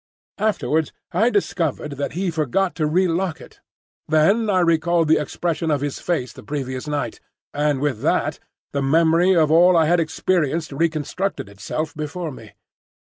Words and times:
Afterwards 0.39 0.91
I 1.11 1.29
discovered 1.29 1.91
that 1.91 2.13
he 2.13 2.31
forgot 2.31 2.73
to 2.73 2.87
re 2.87 3.07
lock 3.07 3.39
it. 3.39 3.61
Then 4.07 4.49
I 4.49 4.61
recalled 4.61 5.07
the 5.09 5.19
expression 5.19 5.69
of 5.69 5.81
his 5.81 5.99
face 5.99 6.33
the 6.33 6.41
previous 6.41 6.87
night, 6.87 7.19
and 7.53 7.79
with 7.79 8.01
that 8.01 8.39
the 8.71 8.81
memory 8.81 9.35
of 9.35 9.51
all 9.51 9.77
I 9.77 9.85
had 9.85 9.99
experienced 9.99 10.71
reconstructed 10.71 11.47
itself 11.47 11.93
before 11.93 12.31
me. 12.31 12.53